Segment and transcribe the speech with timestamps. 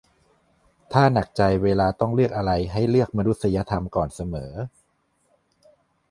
[0.93, 4.51] "ถ้าหนักใจเวลาต้องเลือกอะไร ให้เลือกมนุษยธรรมก่อนเสมอ"